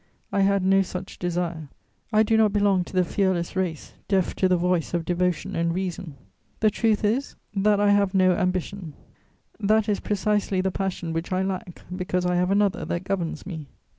I 0.31 0.39
had 0.41 0.65
no 0.65 0.81
such 0.81 1.19
desire. 1.19 1.69
I 2.11 2.23
do 2.23 2.35
not 2.35 2.51
belong 2.51 2.83
to 2.85 2.93
the 2.93 3.03
fearless 3.05 3.55
race, 3.55 3.93
deaf 4.07 4.33
to 4.37 4.47
the 4.47 4.57
voice 4.57 4.95
of 4.95 5.05
devotion 5.05 5.55
and 5.55 5.75
reason. 5.75 6.15
The 6.59 6.71
truth 6.71 7.05
is 7.05 7.35
that 7.55 7.79
I 7.79 7.91
have 7.91 8.15
no 8.15 8.31
ambition; 8.35 8.93
that 9.59 9.87
is 9.87 9.99
precisely 9.99 10.59
the 10.59 10.71
passion 10.71 11.13
which 11.13 11.31
I 11.31 11.43
lack, 11.43 11.83
because 11.95 12.25
I 12.25 12.33
have 12.37 12.49
another 12.49 12.83
that 12.83 13.03
governs 13.03 13.45
me. 13.45 13.67